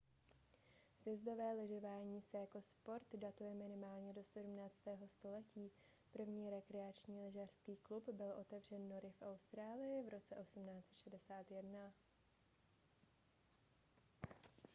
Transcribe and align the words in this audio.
sjezdové 1.03 1.53
lyžování 1.53 2.21
se 2.21 2.37
jako 2.37 2.61
sport 2.61 3.03
datuje 3.15 3.53
minimálně 3.53 4.13
do 4.13 4.23
17. 4.23 4.81
století 5.07 5.71
první 6.11 6.49
rekreační 6.49 7.21
lyžařský 7.21 7.75
klub 7.77 8.09
byl 8.09 8.31
otevřen 8.41 8.89
nory 8.89 9.11
v 9.11 9.21
austrálii 9.21 10.03
v 10.03 10.09
roce 10.09 10.35
1861 10.43 11.93